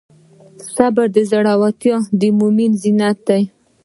[0.57, 3.43] د صبر زړورتیا د مؤمن زینت دی.